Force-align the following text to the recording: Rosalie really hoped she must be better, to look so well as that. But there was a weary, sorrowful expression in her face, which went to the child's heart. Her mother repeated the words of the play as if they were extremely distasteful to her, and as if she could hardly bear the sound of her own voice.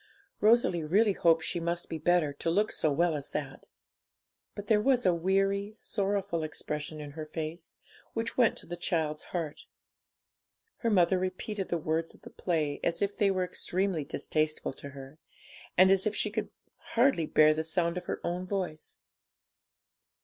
Rosalie 0.39 0.83
really 0.83 1.13
hoped 1.13 1.43
she 1.45 1.59
must 1.59 1.87
be 1.87 1.99
better, 1.99 2.33
to 2.33 2.49
look 2.49 2.71
so 2.71 2.91
well 2.91 3.13
as 3.15 3.29
that. 3.29 3.67
But 4.55 4.65
there 4.65 4.81
was 4.81 5.05
a 5.05 5.13
weary, 5.13 5.71
sorrowful 5.73 6.41
expression 6.41 6.99
in 6.99 7.11
her 7.11 7.27
face, 7.27 7.75
which 8.13 8.35
went 8.35 8.57
to 8.57 8.65
the 8.65 8.75
child's 8.75 9.21
heart. 9.29 9.67
Her 10.77 10.89
mother 10.89 11.19
repeated 11.19 11.69
the 11.69 11.77
words 11.77 12.15
of 12.15 12.23
the 12.23 12.31
play 12.31 12.79
as 12.83 13.03
if 13.03 13.15
they 13.15 13.29
were 13.29 13.43
extremely 13.45 14.03
distasteful 14.03 14.73
to 14.73 14.89
her, 14.89 15.19
and 15.77 15.91
as 15.91 16.07
if 16.07 16.15
she 16.15 16.31
could 16.31 16.49
hardly 16.97 17.27
bear 17.27 17.53
the 17.53 17.63
sound 17.63 17.95
of 17.95 18.05
her 18.05 18.19
own 18.23 18.47
voice. 18.47 18.97